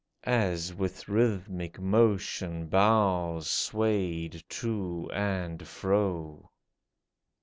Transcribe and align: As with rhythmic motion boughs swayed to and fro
As 0.23 0.73
with 0.73 1.07
rhythmic 1.07 1.79
motion 1.79 2.65
boughs 2.65 3.45
swayed 3.47 4.43
to 4.49 5.07
and 5.13 5.67
fro 5.67 6.49